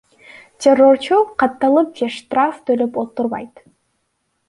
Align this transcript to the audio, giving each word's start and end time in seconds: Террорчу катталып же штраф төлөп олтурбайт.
Террорчу 0.65 1.19
катталып 1.45 1.93
же 2.01 2.09
штраф 2.17 2.59
төлөп 2.71 3.01
олтурбайт. 3.07 3.67